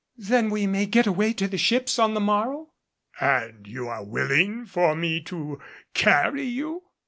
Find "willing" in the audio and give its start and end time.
4.03-4.65